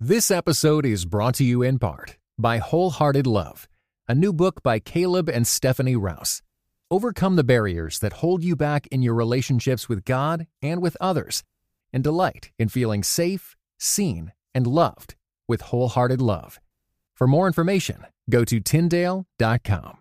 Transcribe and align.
This 0.00 0.30
episode 0.30 0.84
is 0.84 1.06
brought 1.06 1.36
to 1.36 1.42
you 1.42 1.62
in 1.62 1.78
part 1.78 2.18
by 2.36 2.58
Wholehearted 2.58 3.26
Love, 3.26 3.66
a 4.06 4.14
new 4.14 4.30
book 4.30 4.62
by 4.62 4.78
Caleb 4.78 5.26
and 5.30 5.46
Stephanie 5.46 5.96
Rouse. 5.96 6.42
Overcome 6.90 7.36
the 7.36 7.42
barriers 7.42 7.98
that 8.00 8.12
hold 8.12 8.44
you 8.44 8.54
back 8.56 8.86
in 8.88 9.00
your 9.00 9.14
relationships 9.14 9.88
with 9.88 10.04
God 10.04 10.48
and 10.60 10.82
with 10.82 10.98
others, 11.00 11.44
and 11.94 12.04
delight 12.04 12.50
in 12.58 12.68
feeling 12.68 13.02
safe, 13.02 13.56
seen, 13.78 14.32
and 14.54 14.66
loved 14.66 15.14
with 15.48 15.62
Wholehearted 15.62 16.20
Love. 16.20 16.60
For 17.14 17.26
more 17.26 17.46
information, 17.46 18.04
go 18.28 18.44
to 18.44 18.60
Tyndale.com. 18.60 19.96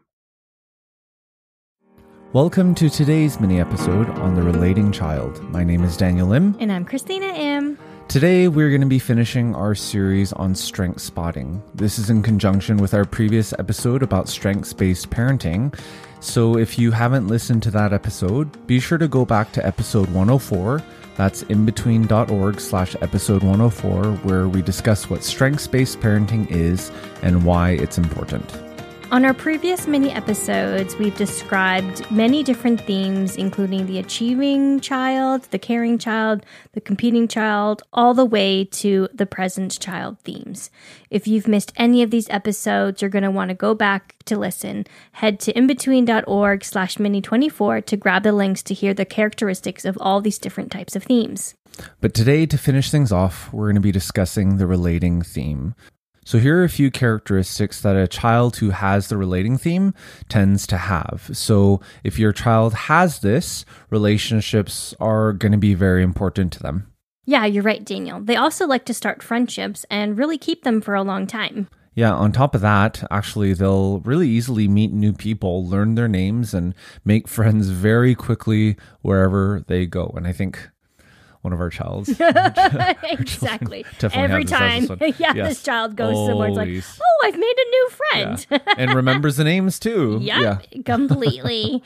Welcome 2.34 2.76
to 2.76 2.90
today's 2.90 3.40
mini 3.40 3.62
episode 3.62 4.10
on 4.10 4.36
the 4.36 4.44
relating 4.44 4.92
child. 4.92 5.42
My 5.52 5.64
name 5.64 5.86
is 5.86 5.96
Daniel 5.96 6.28
Lim. 6.28 6.58
And 6.60 6.70
I'm 6.70 6.84
Christina 6.84 7.28
M. 7.28 7.78
Today, 8.08 8.48
we're 8.48 8.70
going 8.70 8.82
to 8.82 8.88
be 8.88 9.00
finishing 9.00 9.56
our 9.56 9.76
series 9.76 10.32
on 10.34 10.56
strength 10.56 11.02
spotting. 11.02 11.62
This 11.74 12.00
is 12.00 12.10
in 12.10 12.22
conjunction 12.22 12.78
with 12.78 12.94
our 12.94 13.04
previous 13.04 13.52
episode 13.54 14.04
about 14.04 14.30
strengths 14.30 14.72
based 14.74 15.10
parenting. 15.10 15.78
So, 16.22 16.58
if 16.58 16.80
you 16.80 16.92
haven't 16.92 17.28
listened 17.28 17.64
to 17.64 17.72
that 17.72 17.92
episode, 17.92 18.68
be 18.68 18.80
sure 18.80 19.00
to 19.00 19.08
go 19.08 19.26
back 19.26 19.52
to 19.54 19.66
episode 19.66 20.08
104. 20.12 20.82
That's 21.18 21.44
imbetween.org 21.46 22.62
slash 22.62 22.96
episode 23.02 23.44
104, 23.44 24.14
where 24.24 24.48
we 24.48 24.62
discuss 24.62 25.10
what 25.10 25.24
strengths 25.24 25.68
based 25.68 26.00
parenting 26.00 26.50
is 26.50 26.92
and 27.22 27.44
why 27.44 27.72
it's 27.72 27.98
important. 27.98 28.65
On 29.16 29.24
our 29.24 29.34
previous 29.34 29.88
mini 29.88 30.12
episodes, 30.12 30.98
we've 30.98 31.16
described 31.16 32.12
many 32.12 32.44
different 32.44 32.82
themes, 32.82 33.38
including 33.38 33.86
the 33.86 33.98
achieving 33.98 34.82
child, 34.82 35.44
the 35.52 35.58
caring 35.58 35.98
child, 35.98 36.46
the 36.74 36.82
competing 36.82 37.30
child, 37.30 37.82
all 37.94 38.14
the 38.14 38.26
way 38.26 38.66
to 38.66 39.08
the 39.14 39.26
present 39.26 39.80
child 39.80 40.20
themes. 40.26 40.70
If 41.10 41.30
you've 41.30 41.48
missed 41.48 41.72
any 41.78 42.04
of 42.04 42.12
these 42.12 42.30
episodes, 42.30 43.02
you're 43.02 43.08
going 43.08 43.24
to 43.24 43.32
want 43.32 43.48
to 43.52 43.56
go 43.56 43.74
back 43.74 44.16
to 44.26 44.38
listen. 44.38 44.86
Head 45.14 45.40
to 45.40 45.54
imbetween.org 45.54 46.66
slash 46.66 46.98
mini24 46.98 47.86
to 47.86 47.96
grab 47.96 48.24
the 48.24 48.34
links 48.34 48.62
to 48.64 48.74
hear 48.74 48.94
the 48.94 49.06
characteristics 49.06 49.86
of 49.86 49.98
all 50.02 50.20
these 50.20 50.40
different 50.40 50.74
types 50.74 50.94
of 50.94 51.04
themes. 51.04 51.56
But 52.02 52.14
today, 52.14 52.46
to 52.48 52.58
finish 52.58 52.92
things 52.92 53.14
off, 53.14 53.54
we're 53.54 53.68
going 53.68 53.76
to 53.76 53.82
be 53.82 53.94
discussing 53.94 54.58
the 54.58 54.68
relating 54.68 55.22
theme. 55.22 55.74
So, 56.28 56.40
here 56.40 56.60
are 56.60 56.64
a 56.64 56.70
few 56.70 56.90
characteristics 56.90 57.80
that 57.82 57.96
a 57.96 58.08
child 58.08 58.56
who 58.58 58.72
has 58.72 59.10
the 59.10 59.16
relating 59.16 59.60
theme 59.60 59.94
tends 60.28 60.66
to 60.68 60.78
have. 60.78 61.30
So, 61.34 61.82
if 62.04 62.18
your 62.18 62.34
child 62.34 62.74
has 62.74 63.20
this, 63.20 63.64
relationships 63.92 64.96
are 65.00 65.34
going 65.34 65.52
to 65.52 65.58
be 65.60 65.76
very 65.76 66.02
important 66.02 66.52
to 66.54 66.60
them. 66.64 66.92
Yeah, 67.26 67.46
you're 67.46 67.62
right, 67.62 67.86
Daniel. 67.86 68.20
They 68.22 68.36
also 68.36 68.66
like 68.66 68.86
to 68.86 68.94
start 68.94 69.22
friendships 69.22 69.86
and 69.92 70.18
really 70.18 70.40
keep 70.40 70.64
them 70.64 70.82
for 70.82 70.96
a 70.96 71.04
long 71.04 71.28
time. 71.28 71.68
Yeah, 71.94 72.14
on 72.14 72.32
top 72.32 72.56
of 72.56 72.62
that, 72.62 73.04
actually, 73.12 73.54
they'll 73.54 74.00
really 74.00 74.28
easily 74.28 74.68
meet 74.68 74.92
new 74.92 75.14
people, 75.14 75.66
learn 75.66 75.94
their 75.94 76.08
names, 76.08 76.56
and 76.56 76.74
make 77.06 77.28
friends 77.28 77.70
very 77.70 78.16
quickly 78.16 78.78
wherever 79.02 79.64
they 79.68 79.86
go. 79.86 80.12
And 80.18 80.26
I 80.28 80.32
think 80.32 80.70
one 81.46 81.54
of 81.54 81.62
our 81.62 81.70
childs. 81.70 82.10
exactly. 83.04 83.86
Every 84.14 84.44
time, 84.44 84.88
yeah, 85.00 85.34
yes. 85.34 85.36
this 85.36 85.64
child 85.64 85.96
goes 85.96 86.16
Always. 86.16 86.30
somewhere, 86.30 86.48
it's 86.50 86.98
like, 86.98 87.02
oh, 87.02 87.28
I've 87.28 87.38
made 87.38 87.56
a 87.58 87.70
new 87.70 87.90
friend, 87.90 88.48
yeah. 88.50 88.74
and 88.78 88.94
remembers 88.94 89.38
the 89.38 89.44
names 89.46 89.80
too. 89.80 90.18
Yep, 90.22 90.42
yeah, 90.42 90.82
completely. 90.84 91.84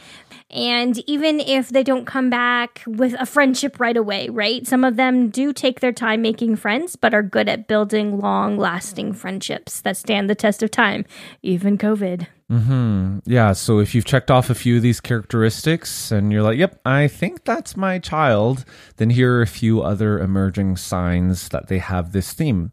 And 0.49 0.97
even 1.07 1.39
if 1.39 1.69
they 1.69 1.83
don't 1.83 2.05
come 2.05 2.29
back 2.29 2.81
with 2.87 3.13
a 3.19 3.25
friendship 3.25 3.79
right 3.79 3.95
away, 3.95 4.29
right? 4.29 4.65
Some 4.65 4.83
of 4.83 4.95
them 4.95 5.29
do 5.29 5.53
take 5.53 5.79
their 5.79 5.91
time 5.91 6.21
making 6.21 6.55
friends, 6.55 6.95
but 6.95 7.13
are 7.13 7.21
good 7.21 7.47
at 7.47 7.67
building 7.67 8.19
long-lasting 8.19 9.13
friendships 9.13 9.81
that 9.81 9.97
stand 9.97 10.29
the 10.29 10.35
test 10.35 10.63
of 10.63 10.71
time, 10.71 11.05
even 11.43 11.77
COVID. 11.77 12.27
Hmm. 12.49 13.19
Yeah. 13.25 13.53
So 13.53 13.77
if 13.77 13.93
you've 13.93 14.05
checked 14.05 14.31
off 14.31 14.49
a 14.49 14.55
few 14.55 14.77
of 14.77 14.81
these 14.81 14.99
characteristics 14.99 16.11
and 16.11 16.31
you're 16.31 16.41
like, 16.41 16.57
"Yep, 16.57 16.81
I 16.83 17.07
think 17.07 17.43
that's 17.43 17.77
my 17.77 17.99
child," 17.99 18.65
then 18.97 19.11
here 19.11 19.35
are 19.35 19.43
a 19.43 19.47
few 19.47 19.83
other 19.83 20.17
emerging 20.17 20.77
signs 20.77 21.49
that 21.49 21.67
they 21.67 21.77
have 21.77 22.11
this 22.11 22.33
theme. 22.33 22.71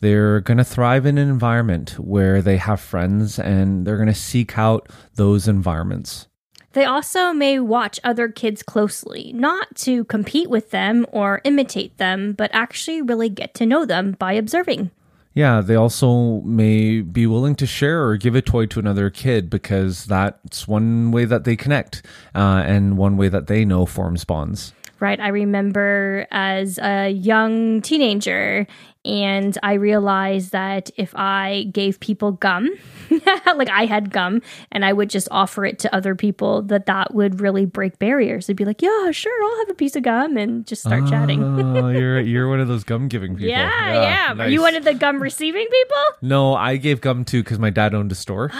They're 0.00 0.40
going 0.40 0.58
to 0.58 0.64
thrive 0.64 1.06
in 1.06 1.18
an 1.18 1.28
environment 1.28 2.00
where 2.00 2.42
they 2.42 2.56
have 2.56 2.80
friends, 2.80 3.38
and 3.38 3.86
they're 3.86 3.96
going 3.96 4.08
to 4.08 4.14
seek 4.14 4.58
out 4.58 4.88
those 5.14 5.46
environments. 5.46 6.26
They 6.72 6.84
also 6.84 7.32
may 7.32 7.58
watch 7.58 8.00
other 8.02 8.28
kids 8.28 8.62
closely, 8.62 9.32
not 9.34 9.74
to 9.76 10.04
compete 10.04 10.48
with 10.48 10.70
them 10.70 11.06
or 11.12 11.40
imitate 11.44 11.98
them, 11.98 12.32
but 12.32 12.50
actually 12.54 13.02
really 13.02 13.28
get 13.28 13.54
to 13.54 13.66
know 13.66 13.84
them 13.84 14.12
by 14.12 14.32
observing. 14.32 14.90
Yeah, 15.34 15.62
they 15.62 15.74
also 15.74 16.40
may 16.42 17.00
be 17.00 17.26
willing 17.26 17.54
to 17.56 17.66
share 17.66 18.04
or 18.04 18.16
give 18.16 18.34
a 18.34 18.42
toy 18.42 18.66
to 18.66 18.78
another 18.78 19.08
kid 19.08 19.48
because 19.48 20.04
that's 20.04 20.68
one 20.68 21.10
way 21.10 21.24
that 21.24 21.44
they 21.44 21.56
connect 21.56 22.04
uh, 22.34 22.62
and 22.66 22.98
one 22.98 23.16
way 23.16 23.28
that 23.28 23.46
they 23.46 23.64
know 23.64 23.86
forms 23.86 24.24
bonds. 24.24 24.74
Right. 25.00 25.18
I 25.18 25.28
remember 25.28 26.28
as 26.30 26.78
a 26.78 27.08
young 27.08 27.82
teenager, 27.82 28.68
and 29.04 29.58
I 29.62 29.74
realized 29.74 30.52
that 30.52 30.90
if 30.96 31.12
I 31.16 31.68
gave 31.72 31.98
people 31.98 32.32
gum, 32.32 32.70
like 33.56 33.68
I 33.68 33.84
had 33.86 34.12
gum, 34.12 34.42
and 34.70 34.84
I 34.84 34.92
would 34.92 35.10
just 35.10 35.26
offer 35.30 35.64
it 35.64 35.80
to 35.80 35.94
other 35.94 36.14
people, 36.14 36.62
that 36.62 36.86
that 36.86 37.12
would 37.12 37.40
really 37.40 37.64
break 37.64 37.98
barriers. 37.98 38.46
They'd 38.46 38.56
be 38.56 38.64
like, 38.64 38.80
"Yeah, 38.80 39.10
sure, 39.10 39.44
I'll 39.44 39.58
have 39.58 39.70
a 39.70 39.74
piece 39.74 39.96
of 39.96 40.04
gum," 40.04 40.36
and 40.36 40.66
just 40.66 40.82
start 40.82 41.02
oh, 41.04 41.10
chatting. 41.10 41.40
you're 41.96 42.20
you're 42.20 42.48
one 42.48 42.60
of 42.60 42.68
those 42.68 42.84
gum 42.84 43.08
giving 43.08 43.34
people. 43.34 43.48
Yeah, 43.48 43.92
yeah. 43.92 44.02
yeah. 44.02 44.32
Nice. 44.34 44.46
Are 44.46 44.50
you 44.50 44.62
one 44.62 44.76
of 44.76 44.84
the 44.84 44.94
gum 44.94 45.20
receiving 45.20 45.66
people? 45.66 46.04
No, 46.22 46.54
I 46.54 46.76
gave 46.76 47.00
gum 47.00 47.24
too 47.24 47.42
because 47.42 47.58
my 47.58 47.70
dad 47.70 47.94
owned 47.94 48.12
a 48.12 48.16
store. 48.16 48.50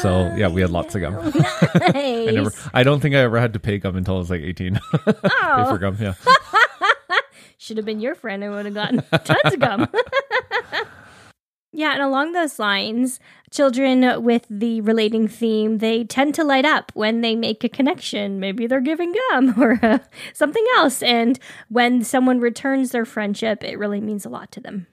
so 0.00 0.32
yeah, 0.34 0.48
we 0.48 0.62
had 0.62 0.70
lots 0.70 0.94
of 0.94 1.02
gum. 1.02 1.14
Nice. 1.74 2.28
I 2.28 2.30
never. 2.32 2.52
I 2.72 2.82
don't 2.82 3.00
think 3.00 3.14
I 3.14 3.18
ever 3.18 3.38
had 3.38 3.52
to 3.52 3.60
pay 3.60 3.78
gum 3.78 3.96
until 3.96 4.14
I 4.14 4.18
was 4.18 4.30
like 4.30 4.40
18. 4.40 4.80
Oh. 4.92 5.00
pay 5.02 5.14
for 5.14 5.74
oh. 5.74 5.78
gum. 5.78 5.96
Yeah 6.00 6.14
should 7.60 7.76
have 7.76 7.84
been 7.84 8.00
your 8.00 8.14
friend. 8.14 8.42
I 8.42 8.48
would 8.48 8.64
have 8.64 8.74
gotten 8.74 9.02
tons 9.24 9.54
of 9.54 9.60
gum. 9.60 9.86
yeah, 11.72 11.92
and 11.92 12.02
along 12.02 12.32
those 12.32 12.58
lines, 12.58 13.20
children 13.50 14.24
with 14.24 14.46
the 14.48 14.80
relating 14.80 15.28
theme, 15.28 15.78
they 15.78 16.04
tend 16.04 16.34
to 16.36 16.44
light 16.44 16.64
up 16.64 16.90
when 16.94 17.20
they 17.20 17.36
make 17.36 17.62
a 17.62 17.68
connection. 17.68 18.40
Maybe 18.40 18.66
they're 18.66 18.80
giving 18.80 19.14
gum 19.30 19.54
or 19.62 19.78
uh, 19.82 19.98
something 20.32 20.64
else. 20.76 21.02
And 21.02 21.38
when 21.68 22.02
someone 22.02 22.40
returns 22.40 22.92
their 22.92 23.04
friendship, 23.04 23.62
it 23.62 23.78
really 23.78 24.00
means 24.00 24.24
a 24.24 24.30
lot 24.30 24.50
to 24.52 24.60
them. 24.60 24.86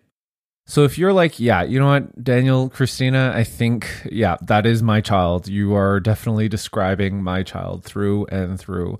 So 0.69 0.83
if 0.83 0.97
you're 0.97 1.13
like, 1.13 1.39
yeah, 1.39 1.63
you 1.63 1.79
know 1.79 1.87
what, 1.87 2.21
Daniel, 2.21 2.69
Christina, 2.69 3.31
I 3.33 3.45
think, 3.45 3.89
yeah, 4.11 4.35
that 4.41 4.65
is 4.65 4.83
my 4.83 4.99
child. 4.99 5.47
You 5.47 5.73
are 5.73 6.01
definitely 6.01 6.49
describing 6.49 7.23
my 7.23 7.43
child 7.43 7.85
through 7.85 8.25
and 8.25 8.59
through. 8.59 8.99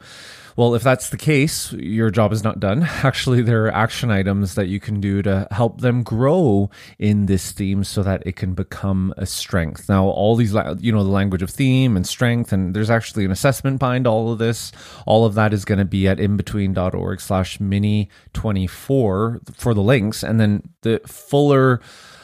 Well, 0.58 0.74
if 0.74 0.82
that's 0.82 1.10
the 1.10 1.18
case, 1.18 1.72
your 1.74 2.10
job 2.10 2.34
is 2.34 2.44
not 2.44 2.60
done. 2.60 2.82
Actually, 3.04 3.44
there 3.44 3.68
are 3.68 3.72
action 3.74 4.10
items 4.10 4.56
that 4.56 4.68
you 4.68 4.80
can 4.80 5.00
do 5.00 5.22
to 5.22 5.48
help 5.52 5.82
them 5.82 6.02
grow 6.02 6.72
in 6.98 7.28
this 7.28 7.52
theme 7.52 7.84
so 7.84 8.02
that 8.02 8.24
it 8.26 8.36
can 8.36 8.56
become 8.56 9.14
a 9.18 9.28
strength. 9.28 9.88
Now, 9.88 10.08
all 10.08 10.36
these, 10.36 10.56
you 10.80 10.92
know, 10.92 11.04
the 11.04 11.12
language 11.12 11.44
of 11.44 11.52
theme 11.52 11.96
and 11.96 12.08
strength, 12.08 12.52
and 12.52 12.76
there's 12.76 12.90
actually 12.90 13.24
an 13.24 13.32
assessment 13.32 13.78
behind 13.78 14.08
all 14.08 14.32
of 14.32 14.40
this. 14.40 14.72
All 15.06 15.26
of 15.26 15.36
that 15.36 15.54
is 15.54 15.64
going 15.64 15.78
to 15.78 15.86
be 15.86 16.08
at 16.08 16.18
imbetween.org 16.18 17.22
slash 17.22 17.60
mini 17.60 18.10
24 18.34 19.42
for 19.56 19.74
the 19.76 19.84
links. 19.84 20.24
And 20.24 20.40
then 20.40 20.70
the 20.82 21.02
fuller 21.06 21.82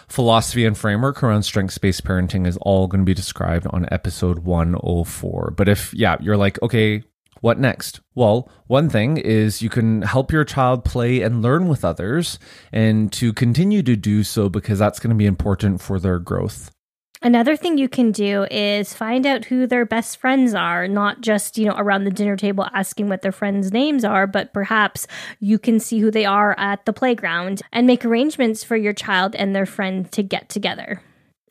philosophy 0.07 0.65
and 0.65 0.75
framework 0.75 1.21
around 1.21 1.43
strengths 1.43 1.77
based 1.77 2.03
parenting 2.03 2.47
is 2.47 2.57
all 2.61 2.87
going 2.87 3.01
to 3.01 3.05
be 3.05 3.13
described 3.13 3.67
on 3.69 3.87
episode 3.91 4.39
104. 4.39 5.53
But 5.55 5.69
if, 5.69 5.93
yeah, 5.93 6.17
you're 6.19 6.37
like, 6.37 6.59
okay, 6.63 7.03
what 7.43 7.59
next? 7.59 7.99
Well, 8.15 8.49
one 8.67 8.89
thing 8.89 9.17
is 9.17 9.61
you 9.61 9.69
can 9.69 10.01
help 10.03 10.31
your 10.31 10.45
child 10.45 10.85
play 10.85 11.21
and 11.21 11.41
learn 11.41 11.67
with 11.67 11.83
others 11.83 12.39
and 12.71 13.11
to 13.11 13.33
continue 13.33 13.83
to 13.83 13.97
do 13.97 14.23
so 14.23 14.47
because 14.47 14.79
that's 14.79 14.97
going 14.97 15.09
to 15.09 15.15
be 15.17 15.25
important 15.25 15.81
for 15.81 15.99
their 15.99 16.19
growth. 16.19 16.71
Another 17.21 17.57
thing 17.57 17.77
you 17.77 17.89
can 17.89 18.13
do 18.13 18.45
is 18.49 18.93
find 18.93 19.25
out 19.25 19.43
who 19.45 19.67
their 19.67 19.85
best 19.85 20.17
friends 20.17 20.53
are, 20.53 20.87
not 20.87 21.19
just, 21.19 21.57
you 21.57 21.65
know, 21.65 21.75
around 21.75 22.05
the 22.05 22.11
dinner 22.11 22.37
table 22.37 22.65
asking 22.73 23.09
what 23.09 23.23
their 23.23 23.33
friends' 23.33 23.73
names 23.73 24.05
are, 24.05 24.25
but 24.25 24.53
perhaps 24.53 25.05
you 25.41 25.59
can 25.59 25.81
see 25.81 25.99
who 25.99 26.11
they 26.11 26.23
are 26.23 26.57
at 26.57 26.85
the 26.85 26.93
playground 26.93 27.61
and 27.73 27.85
make 27.85 28.05
arrangements 28.05 28.63
for 28.63 28.77
your 28.77 28.93
child 28.93 29.35
and 29.35 29.53
their 29.53 29.65
friend 29.65 30.09
to 30.13 30.23
get 30.23 30.47
together. 30.47 31.01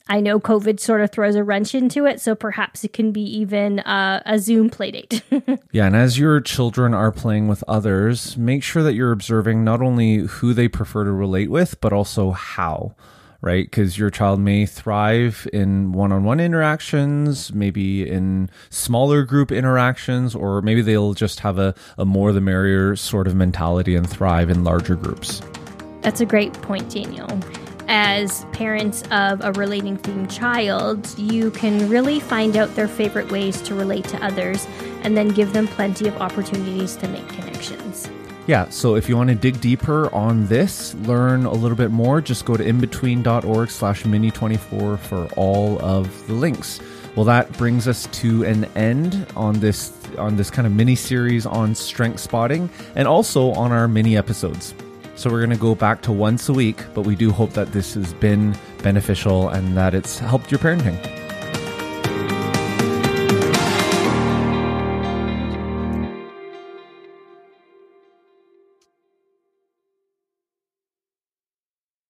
I 0.08 0.20
know 0.20 0.40
COVID 0.40 0.80
sort 0.80 1.00
of 1.00 1.10
throws 1.10 1.34
a 1.36 1.44
wrench 1.44 1.74
into 1.74 2.06
it, 2.06 2.20
so 2.20 2.34
perhaps 2.34 2.84
it 2.84 2.92
can 2.92 3.12
be 3.12 3.22
even 3.22 3.80
uh, 3.80 4.22
a 4.26 4.38
Zoom 4.38 4.68
playdate. 4.68 5.22
yeah, 5.72 5.86
and 5.86 5.96
as 5.96 6.18
your 6.18 6.40
children 6.40 6.92
are 6.92 7.12
playing 7.12 7.48
with 7.48 7.62
others, 7.68 8.36
make 8.36 8.62
sure 8.62 8.82
that 8.82 8.94
you're 8.94 9.12
observing 9.12 9.64
not 9.64 9.80
only 9.80 10.18
who 10.18 10.54
they 10.54 10.68
prefer 10.68 11.04
to 11.04 11.12
relate 11.12 11.50
with, 11.50 11.80
but 11.80 11.92
also 11.92 12.32
how, 12.32 12.94
right? 13.40 13.64
Because 13.64 13.96
your 13.96 14.10
child 14.10 14.40
may 14.40 14.66
thrive 14.66 15.46
in 15.52 15.92
one 15.92 16.10
on 16.10 16.24
one 16.24 16.40
interactions, 16.40 17.52
maybe 17.52 18.08
in 18.08 18.50
smaller 18.70 19.22
group 19.22 19.52
interactions, 19.52 20.34
or 20.34 20.62
maybe 20.62 20.82
they'll 20.82 21.14
just 21.14 21.40
have 21.40 21.58
a, 21.58 21.74
a 21.96 22.04
more 22.04 22.32
the 22.32 22.40
merrier 22.40 22.96
sort 22.96 23.28
of 23.28 23.36
mentality 23.36 23.94
and 23.94 24.10
thrive 24.10 24.50
in 24.50 24.64
larger 24.64 24.96
groups. 24.96 25.40
That's 26.02 26.20
a 26.20 26.26
great 26.26 26.52
point, 26.54 26.90
Daniel. 26.90 27.28
As 27.94 28.46
parents 28.52 29.02
of 29.10 29.42
a 29.44 29.52
relating 29.52 29.98
theme 29.98 30.26
child, 30.26 31.06
you 31.18 31.50
can 31.50 31.90
really 31.90 32.20
find 32.20 32.56
out 32.56 32.74
their 32.74 32.88
favorite 32.88 33.30
ways 33.30 33.60
to 33.60 33.74
relate 33.74 34.04
to 34.04 34.24
others 34.24 34.66
and 35.02 35.14
then 35.14 35.28
give 35.28 35.52
them 35.52 35.68
plenty 35.68 36.08
of 36.08 36.16
opportunities 36.16 36.96
to 36.96 37.08
make 37.08 37.28
connections. 37.28 38.08
Yeah, 38.46 38.70
so 38.70 38.94
if 38.94 39.10
you 39.10 39.16
want 39.18 39.28
to 39.28 39.34
dig 39.34 39.60
deeper 39.60 40.10
on 40.14 40.46
this, 40.46 40.94
learn 41.02 41.44
a 41.44 41.52
little 41.52 41.76
bit 41.76 41.90
more, 41.90 42.22
just 42.22 42.46
go 42.46 42.56
to 42.56 42.64
imbetween.org 42.64 43.68
slash 43.68 44.04
mini24 44.04 44.98
for 44.98 45.28
all 45.36 45.78
of 45.84 46.26
the 46.26 46.32
links. 46.32 46.80
Well, 47.14 47.26
that 47.26 47.52
brings 47.58 47.86
us 47.86 48.06
to 48.06 48.42
an 48.44 48.64
end 48.74 49.26
on 49.36 49.60
this 49.60 49.92
on 50.16 50.36
this 50.36 50.50
kind 50.50 50.66
of 50.66 50.72
mini 50.72 50.94
series 50.94 51.44
on 51.44 51.74
strength 51.74 52.20
spotting 52.20 52.70
and 52.96 53.06
also 53.06 53.52
on 53.52 53.70
our 53.70 53.86
mini 53.86 54.16
episodes. 54.16 54.72
So 55.14 55.30
we're 55.30 55.40
going 55.40 55.50
to 55.50 55.56
go 55.56 55.74
back 55.74 56.02
to 56.02 56.12
once 56.12 56.48
a 56.48 56.52
week, 56.52 56.82
but 56.94 57.02
we 57.02 57.14
do 57.14 57.30
hope 57.30 57.50
that 57.50 57.72
this 57.72 57.94
has 57.94 58.12
been 58.14 58.56
beneficial 58.82 59.50
and 59.50 59.76
that 59.76 59.94
it's 59.94 60.18
helped 60.18 60.50
your 60.50 60.58
parenting. 60.58 61.21